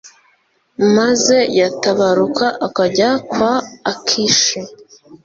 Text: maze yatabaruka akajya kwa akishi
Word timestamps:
maze 0.95 1.37
yatabaruka 1.59 2.45
akajya 2.67 3.09
kwa 3.29 3.51
akishi 3.91 4.59